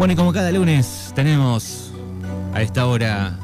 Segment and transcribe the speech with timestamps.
[0.00, 1.92] Bueno, y como cada lunes tenemos
[2.54, 3.38] a esta hora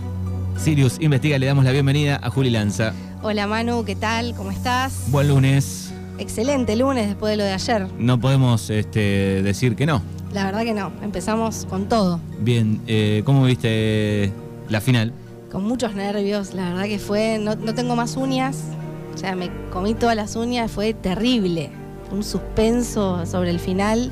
[0.57, 2.95] Sirius Investiga, le damos la bienvenida a Juli Lanza.
[3.23, 4.35] Hola Manu, ¿qué tal?
[4.35, 5.03] ¿Cómo estás?
[5.09, 5.93] Buen lunes.
[6.17, 7.87] Excelente lunes después de lo de ayer.
[7.99, 10.01] No podemos este, decir que no.
[10.33, 12.21] La verdad que no, empezamos con todo.
[12.41, 14.33] Bien, eh, ¿cómo viste
[14.71, 15.13] la final?
[15.53, 18.63] Con muchos nervios, la verdad que fue, no, no tengo más uñas,
[19.15, 21.71] o sea, me comí todas las uñas, fue terrible.
[22.11, 24.11] Un suspenso sobre el final,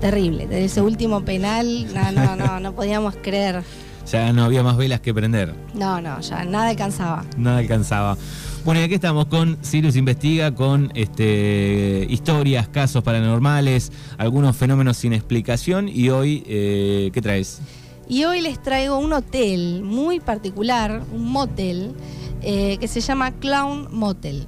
[0.00, 0.46] terrible.
[0.46, 3.62] Desde ese último penal, no, no, no, no podíamos creer.
[4.10, 5.54] Ya no había más velas que prender.
[5.74, 7.24] No, no, ya nada alcanzaba.
[7.36, 8.16] Nada alcanzaba.
[8.64, 15.12] Bueno, y aquí estamos con Sirius Investiga, con este, historias, casos paranormales, algunos fenómenos sin
[15.12, 15.88] explicación.
[15.88, 17.60] Y hoy, eh, ¿qué traes?
[18.08, 21.92] Y hoy les traigo un hotel muy particular, un motel,
[22.40, 24.46] eh, que se llama Clown Motel.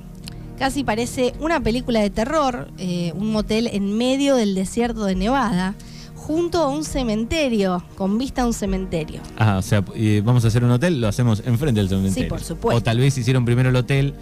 [0.61, 5.75] Casi parece una película de terror, eh, un motel en medio del desierto de Nevada,
[6.15, 9.23] junto a un cementerio, con vista a un cementerio.
[9.39, 12.25] Ah, o sea, y vamos a hacer un hotel, lo hacemos enfrente del cementerio.
[12.25, 12.77] Sí, por supuesto.
[12.77, 14.13] O tal vez hicieron primero el hotel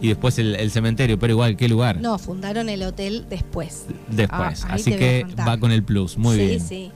[0.00, 2.00] y después el, el cementerio, pero igual, ¿qué lugar?
[2.00, 3.84] No, fundaron el hotel después.
[4.08, 4.64] Después.
[4.64, 6.16] Ah, Así que va con el plus.
[6.16, 6.60] Muy sí, bien.
[6.60, 6.90] Sí,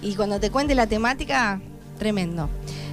[0.00, 1.60] Y cuando te cuente la temática,
[1.98, 2.48] tremendo.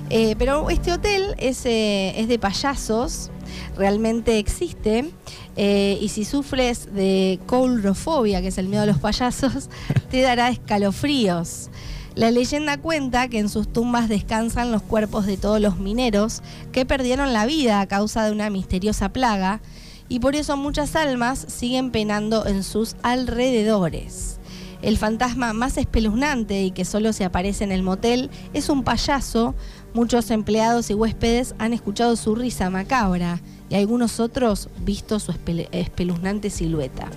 [0.09, 3.31] Eh, pero este hotel es, eh, es de payasos,
[3.75, 5.11] realmente existe.
[5.57, 9.69] eh, y si sufres de coulrofobia, que es el miedo a los payasos,
[10.11, 11.69] te dará escalofríos.
[12.13, 16.85] La leyenda cuenta que en sus tumbas descansan los cuerpos de todos los mineros que
[16.85, 19.61] perdieron la vida a causa de una misteriosa plaga
[20.07, 24.39] y por eso muchas almas siguen penando en sus alrededores.
[24.81, 29.55] El fantasma más espeluznante y que solo se aparece en el motel es un payaso.
[29.95, 35.33] Muchos empleados y huéspedes han escuchado su risa macabra y algunos otros visto su
[35.71, 37.07] espeluznante silueta.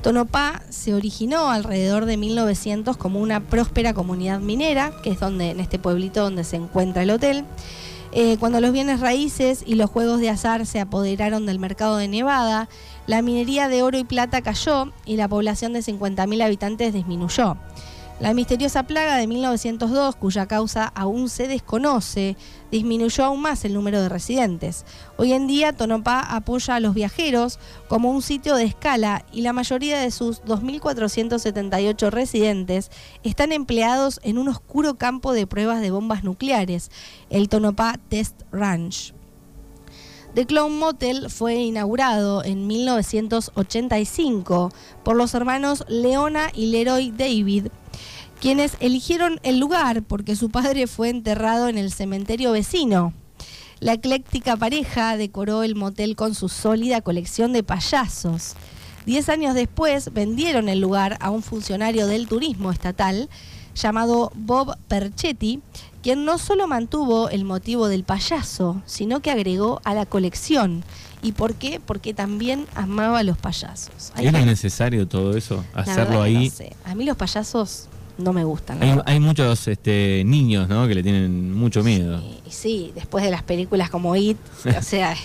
[0.00, 5.60] Tonopá se originó alrededor de 1900 como una próspera comunidad minera, que es donde en
[5.60, 7.44] este pueblito donde se encuentra el hotel.
[8.12, 12.08] Eh, cuando los bienes raíces y los juegos de azar se apoderaron del mercado de
[12.08, 12.70] Nevada,
[13.06, 17.58] la minería de oro y plata cayó y la población de 50.000 habitantes disminuyó.
[18.20, 22.36] La misteriosa plaga de 1902, cuya causa aún se desconoce,
[22.70, 24.84] disminuyó aún más el número de residentes.
[25.16, 27.58] Hoy en día, Tonopá apoya a los viajeros
[27.88, 32.92] como un sitio de escala y la mayoría de sus 2.478 residentes
[33.24, 36.92] están empleados en un oscuro campo de pruebas de bombas nucleares,
[37.28, 39.14] el Tonopá Test Ranch.
[40.34, 44.72] The Clown Motel fue inaugurado en 1985
[45.04, 47.66] por los hermanos Leona y Leroy David,
[48.42, 53.14] quienes eligieron el lugar porque su padre fue enterrado en el cementerio vecino.
[53.78, 58.54] La ecléctica pareja decoró el motel con su sólida colección de payasos.
[59.06, 63.30] Diez años después vendieron el lugar a un funcionario del turismo estatal
[63.76, 65.60] llamado Bob Perchetti,
[66.02, 70.82] quien no solo mantuvo el motivo del payaso, sino que agregó a la colección.
[71.22, 71.78] ¿Y por qué?
[71.78, 74.12] Porque también amaba a los payasos.
[74.16, 75.64] ¿Era necesario todo eso?
[75.74, 76.48] Hacerlo ahí.
[76.48, 76.72] no sé.
[76.84, 78.78] A mí los payasos no me gustan.
[79.06, 80.86] Hay, muchos este, niños, ¿no?
[80.86, 82.22] Que le tienen mucho miedo.
[82.48, 84.38] Sí, después de las películas como It,
[84.78, 85.16] o sea,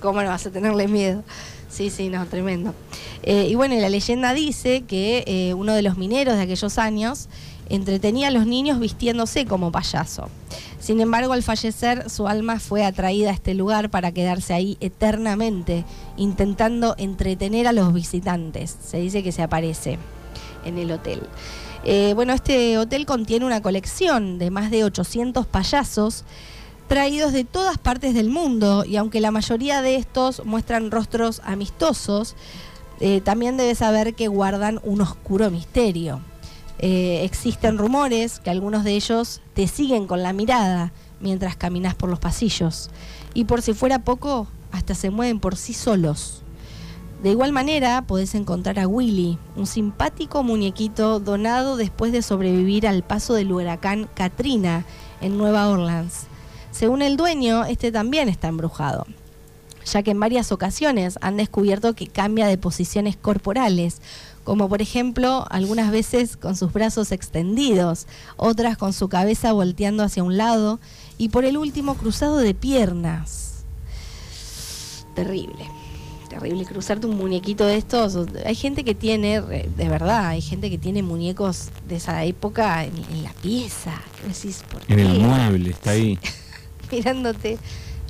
[0.00, 1.22] ¿cómo no vas a tenerle miedo?
[1.68, 2.74] Sí, sí, no, tremendo.
[3.22, 7.28] Eh, y bueno, la leyenda dice que eh, uno de los mineros de aquellos años
[7.68, 10.30] entretenía a los niños vistiéndose como payaso.
[10.78, 15.84] Sin embargo, al fallecer, su alma fue atraída a este lugar para quedarse ahí eternamente,
[16.16, 18.76] intentando entretener a los visitantes.
[18.82, 19.98] Se dice que se aparece
[20.64, 21.22] en el hotel.
[21.88, 26.24] Eh, bueno, este hotel contiene una colección de más de 800 payasos
[26.88, 32.34] traídos de todas partes del mundo y aunque la mayoría de estos muestran rostros amistosos,
[32.98, 36.22] eh, también debes saber que guardan un oscuro misterio.
[36.80, 42.10] Eh, existen rumores que algunos de ellos te siguen con la mirada mientras caminas por
[42.10, 42.90] los pasillos
[43.32, 46.42] y por si fuera poco, hasta se mueven por sí solos.
[47.22, 53.02] De igual manera, podés encontrar a Willy, un simpático muñequito donado después de sobrevivir al
[53.02, 54.84] paso del huracán Katrina
[55.22, 56.26] en Nueva Orleans.
[56.72, 59.06] Según el dueño, este también está embrujado,
[59.86, 64.02] ya que en varias ocasiones han descubierto que cambia de posiciones corporales,
[64.44, 70.22] como por ejemplo algunas veces con sus brazos extendidos, otras con su cabeza volteando hacia
[70.22, 70.80] un lado
[71.16, 73.64] y por el último cruzado de piernas.
[75.14, 75.75] Terrible
[76.38, 78.18] terrible cruzarte un muñequito de estos.
[78.44, 82.92] Hay gente que tiene, de verdad, hay gente que tiene muñecos de esa época en,
[83.10, 84.00] en la pieza.
[84.20, 84.62] ¿Qué decís?
[84.70, 86.18] ¿Por En el mueble, está ahí.
[86.92, 87.58] Mirándote.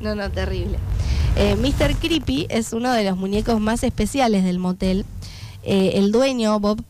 [0.02, 0.78] No, no, terrible.
[1.37, 1.96] Eh, Mr.
[1.96, 5.05] Creepy es uno de los muñecos más especiales del motel.
[5.62, 6.82] Eh, el dueño, Bob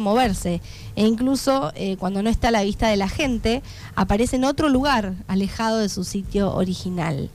[0.00, 0.60] moverse
[0.94, 3.62] e incluso eh, cuando no está a la vista de la gente,
[3.94, 7.30] aparece en otro lugar, alejado de su sitio original.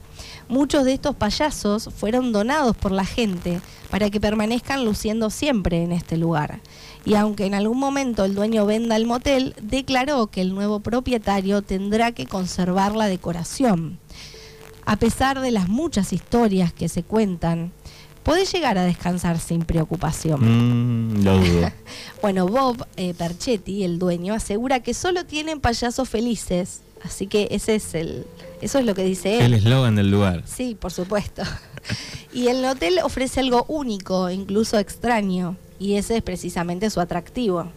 [0.52, 5.92] Muchos de estos payasos fueron donados por la gente para que permanezcan luciendo siempre en
[5.92, 6.60] este lugar.
[7.06, 11.62] Y aunque en algún momento el dueño venda el motel, declaró que el nuevo propietario
[11.62, 13.98] tendrá que conservar la decoración.
[14.84, 17.72] A pesar de las muchas historias que se cuentan,
[18.22, 21.14] puede llegar a descansar sin preocupación.
[21.14, 21.72] Mm, dudo.
[22.20, 26.82] Bueno, Bob eh, Perchetti, el dueño, asegura que solo tienen payasos felices.
[27.04, 28.26] Así que ese es el,
[28.60, 29.42] eso es lo que dice él.
[29.46, 30.44] El eslogan del lugar.
[30.46, 31.42] Sí, por supuesto.
[32.32, 37.70] y el hotel ofrece algo único, incluso extraño, y ese es precisamente su atractivo.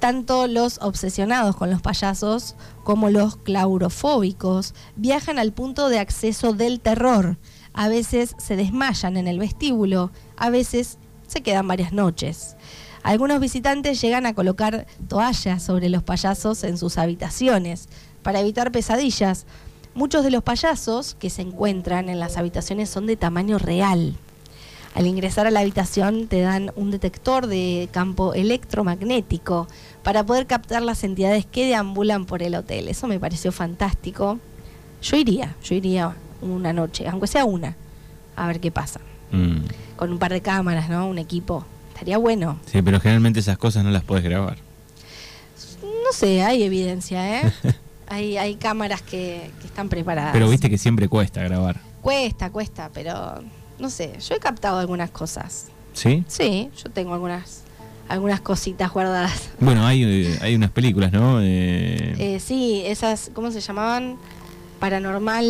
[0.00, 6.80] Tanto los obsesionados con los payasos como los claurofóbicos viajan al punto de acceso del
[6.80, 7.38] terror.
[7.72, 12.56] A veces se desmayan en el vestíbulo, a veces se quedan varias noches.
[13.02, 17.88] Algunos visitantes llegan a colocar toallas sobre los payasos en sus habitaciones
[18.26, 19.46] para evitar pesadillas.
[19.94, 24.16] Muchos de los payasos que se encuentran en las habitaciones son de tamaño real.
[24.96, 29.68] Al ingresar a la habitación te dan un detector de campo electromagnético
[30.02, 32.88] para poder captar las entidades que deambulan por el hotel.
[32.88, 34.40] Eso me pareció fantástico.
[35.02, 37.76] Yo iría, yo iría una noche, aunque sea una,
[38.34, 38.98] a ver qué pasa.
[39.30, 39.58] Mm.
[39.94, 41.06] Con un par de cámaras, ¿no?
[41.06, 41.64] Un equipo.
[41.90, 42.58] Estaría bueno.
[42.66, 44.58] Sí, pero generalmente esas cosas no las puedes grabar.
[45.82, 47.52] No sé, hay evidencia, ¿eh?
[48.08, 50.32] hay, hay cámaras que, que están preparadas.
[50.32, 51.80] Pero viste que siempre cuesta grabar.
[52.02, 53.42] Cuesta, cuesta, pero
[53.78, 55.66] no sé, yo he captado algunas cosas.
[55.92, 56.24] ¿Sí?
[56.28, 57.62] Sí, yo tengo algunas
[58.08, 59.50] algunas cositas guardadas.
[59.58, 61.40] Bueno, hay, eh, hay unas películas, ¿no?
[61.42, 64.16] Eh, Eh, sí, esas, ¿cómo se llamaban?
[64.78, 65.44] Paranormal.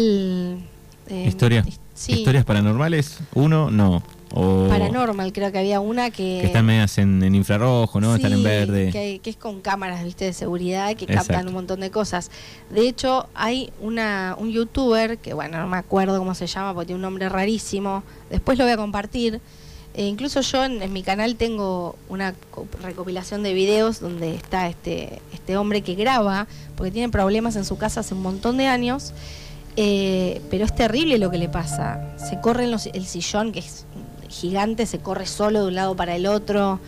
[1.09, 4.03] eh, historias, sí, historias paranormales, uno, no.
[4.35, 6.39] O Paranormal, creo que había una que.
[6.41, 8.15] que están medias en, en infrarrojo, ¿no?
[8.17, 8.91] están en verde.
[8.91, 11.29] Que, que es con cámaras, viste, de seguridad que Exacto.
[11.29, 12.31] captan un montón de cosas.
[12.71, 16.87] De hecho, hay una un youtuber que, bueno, no me acuerdo cómo se llama porque
[16.87, 18.03] tiene un nombre rarísimo.
[18.29, 19.41] Después lo voy a compartir.
[19.95, 24.69] E incluso yo en, en mi canal tengo una co- recopilación de videos donde está
[24.69, 26.47] este, este hombre que graba,
[26.77, 29.15] porque tiene problemas en su casa hace un montón de años.
[29.79, 32.15] Eh, pero es terrible lo que le pasa.
[32.19, 33.85] Se corre en los- el sillón, que es
[34.29, 36.81] gigante, se corre solo de un lado para el otro.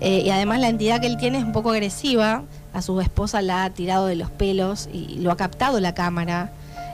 [0.00, 2.44] Eh, y además la entidad que él tiene es un poco agresiva.
[2.72, 6.52] A su esposa la ha tirado de los pelos y lo ha captado la cámara.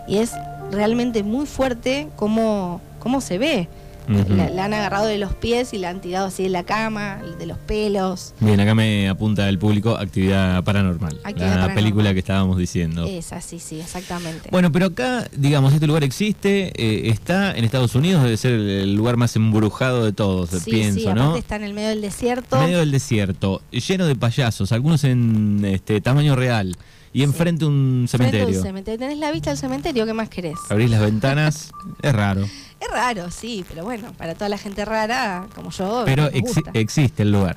[0.08, 0.32] Y es
[0.70, 3.69] realmente muy fuerte cómo, cómo se ve.
[4.08, 7.20] La, la han agarrado de los pies y la han tirado así de la cama,
[7.38, 8.35] de los pelos.
[8.41, 11.20] Bien, acá me apunta el público actividad paranormal.
[11.25, 11.75] Actividad la paranormal.
[11.75, 13.05] película que estábamos diciendo.
[13.06, 14.49] Es así, sí, exactamente.
[14.50, 18.94] Bueno, pero acá, digamos, este lugar existe, eh, está en Estados Unidos, debe ser el,
[18.94, 21.37] lugar más embrujado de todos, sí, pienso, sí, ¿no?
[21.37, 22.59] está en el medio del desierto.
[22.59, 26.76] medio del desierto, lleno de payasos, algunos en este tamaño real,
[27.12, 28.99] y enfrente un Frente cementerio.
[28.99, 30.59] Tenés la vista del cementerio, ¿qué más querés?
[30.69, 31.70] Abrís las ventanas,
[32.02, 32.47] es raro,
[32.81, 36.70] Es raro, sí, pero bueno, para toda la gente rara, como yo, pero gusta.
[36.75, 37.56] existe el lugar.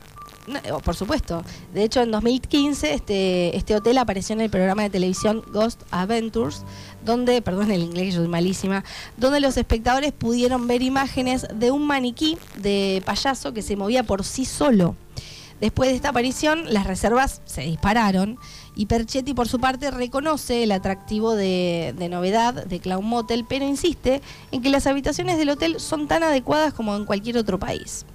[0.50, 1.44] No, eh, por supuesto.
[1.74, 6.64] De hecho, en 2015 este, este hotel apareció en el programa de televisión Ghost Adventures,
[7.06, 8.84] donde, perdón el inglés, yo soy malísima,
[9.18, 14.24] donde los espectadores pudieron ver imágenes de un maniquí de payaso que se movía por
[14.24, 14.96] sí solo.
[15.62, 18.38] Después de esta aparición, las reservas se dispararon
[18.76, 23.66] y Perchetti, por su parte, reconoce el atractivo de, de novedad de Clown Motel, pero
[23.66, 28.06] insiste en que las habitaciones del hotel son tan adecuadas como en cualquier otro país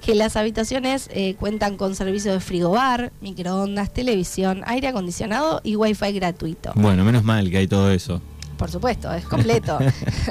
[0.00, 6.12] que las habitaciones eh, cuentan con servicio de frigobar, microondas, televisión, aire acondicionado y wifi
[6.12, 6.72] gratuito.
[6.76, 8.20] Bueno, menos mal que hay todo eso.
[8.56, 9.78] Por supuesto, es completo.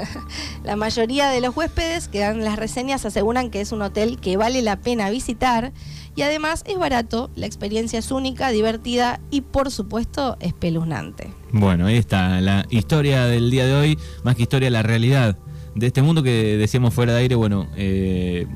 [0.64, 4.36] la mayoría de los huéspedes que dan las reseñas aseguran que es un hotel que
[4.36, 5.72] vale la pena visitar
[6.16, 11.28] y además es barato, la experiencia es única, divertida y por supuesto espeluznante.
[11.52, 15.36] Bueno, ahí está la historia del día de hoy, más que historia, la realidad
[15.74, 18.46] de este mundo que decíamos fuera de aire, bueno, eh,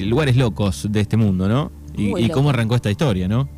[0.00, 1.70] lugares locos de este mundo, ¿no?
[1.94, 3.48] Y, cómo arrancó esta historia, ¿no?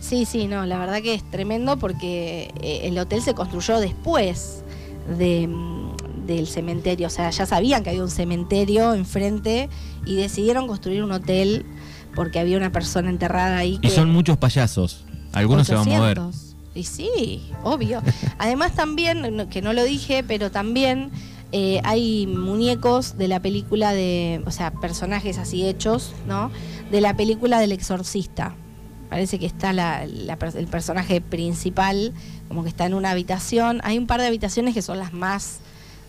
[0.00, 4.64] Sí, sí, no, la verdad que es tremendo porque eh, el hotel se construyó después
[5.18, 9.68] de, mm, del cementerio, o sea, ya sabían que había un cementerio enfrente
[10.06, 11.66] y decidieron construir un hotel
[12.14, 13.78] porque había una persona enterrada ahí.
[13.82, 16.18] Y son muchos payasos, algunos se van a mover.
[16.18, 16.56] 800.
[16.76, 18.02] Y sí, obvio.
[18.38, 21.10] Además también, que no lo dije, pero también
[21.52, 26.50] eh, hay muñecos de la película de, o sea, personajes así hechos, ¿no?
[26.90, 28.56] De la película del exorcista.
[29.08, 32.12] Parece que está la- la per- el personaje principal,
[32.48, 33.80] como que está en una habitación.
[33.84, 35.58] Hay un par de habitaciones que son las más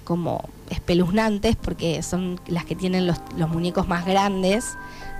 [0.03, 4.65] como espeluznantes porque son las que tienen los, los muñecos más grandes,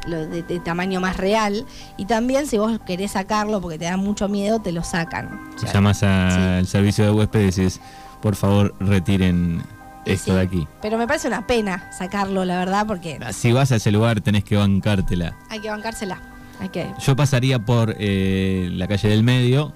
[0.07, 1.65] lo de, de tamaño más real.
[1.97, 5.39] Y también si vos querés sacarlo porque te da mucho miedo, te lo sacan.
[5.57, 7.81] Sea, Llamas al servicio de huéspedes y dices,
[8.21, 9.62] por favor, retiren
[10.05, 10.67] esto sí, de aquí.
[10.81, 14.43] Pero me parece una pena sacarlo, la verdad, porque Si vas a ese lugar tenés
[14.43, 15.35] que bancártela.
[15.50, 16.21] hay que bancársela.
[16.59, 16.88] Hay que...
[17.00, 19.74] Yo pasaría por eh, la calle del medio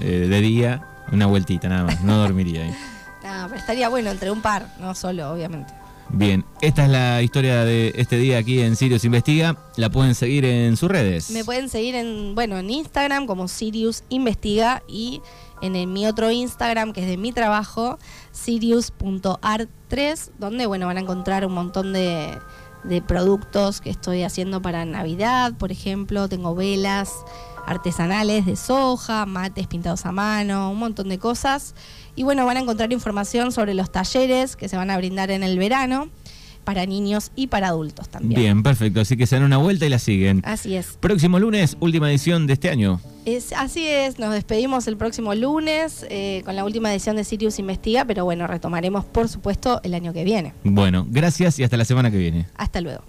[0.00, 2.74] eh, de día, una vueltita nada más, no dormiría ahí.
[3.22, 5.74] No, pero estaría bueno entre un par, no solo, obviamente.
[6.12, 9.56] Bien, esta es la historia de este día aquí en Sirius Investiga.
[9.76, 11.30] La pueden seguir en sus redes.
[11.30, 15.22] Me pueden seguir en, bueno, en Instagram como Sirius Investiga y
[15.62, 17.96] en el- mi otro Instagram que es de mi trabajo,
[18.32, 22.36] sirius.art3, donde bueno, van a encontrar un montón de,
[22.82, 27.12] de productos que estoy haciendo para Navidad, por ejemplo, tengo velas
[27.70, 31.74] artesanales de soja, mates pintados a mano, un montón de cosas.
[32.16, 35.42] Y bueno, van a encontrar información sobre los talleres que se van a brindar en
[35.42, 36.08] el verano
[36.64, 38.40] para niños y para adultos también.
[38.40, 39.00] Bien, perfecto.
[39.00, 40.42] Así que se dan una vuelta y la siguen.
[40.44, 40.98] Así es.
[41.00, 43.00] Próximo lunes, última edición de este año.
[43.24, 47.58] Es, así es, nos despedimos el próximo lunes eh, con la última edición de Sirius
[47.58, 50.54] Investiga, pero bueno, retomaremos por supuesto el año que viene.
[50.64, 52.46] Bueno, gracias y hasta la semana que viene.
[52.56, 53.04] Hasta luego.